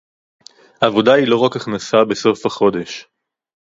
עבודה 0.81 1.13
היא 1.13 1.27
לא 1.27 1.39
רק 1.43 1.55
הכנסה 1.55 1.97
בסוף 2.09 2.45
החודש 2.45 3.05